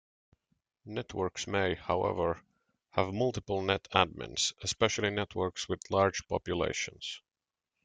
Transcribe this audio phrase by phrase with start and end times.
[0.83, 2.41] Networks may, however,
[2.89, 7.21] have multiple netadmins- especially networks with large populations.